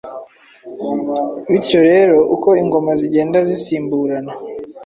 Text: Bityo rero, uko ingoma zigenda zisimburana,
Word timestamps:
Bityo 1.49 1.79
rero, 1.89 2.17
uko 2.35 2.49
ingoma 2.61 2.91
zigenda 2.99 3.37
zisimburana, 3.47 4.33